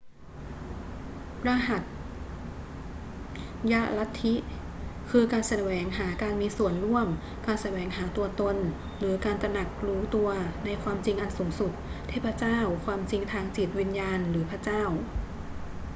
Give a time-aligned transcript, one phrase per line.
[1.47, 1.83] รหัส
[3.71, 4.35] ยลัทธิ
[5.09, 7.07] คือการแสวงหาการมีส่วนร่วม
[7.47, 8.57] การแสวงหาตัวตน
[8.99, 10.29] หรือการตระหนักรู้ตัว
[10.65, 11.71] ในความจริงอันสูงสุด
[12.09, 14.83] เทพเจ้า ความจริงทางจิตวิญญาณ หรือพระเจ้า